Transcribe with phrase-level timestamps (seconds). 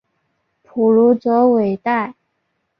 [0.63, 2.15] 普卢泽韦代。